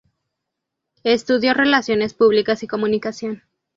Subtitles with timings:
[1.03, 3.43] Estudio Relaciones Públicas y Comunicación.